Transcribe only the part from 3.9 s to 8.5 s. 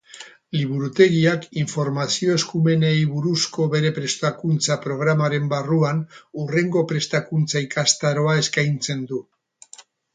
prestakuntza programaren barruan hurrengo prestakuntza ikastaroa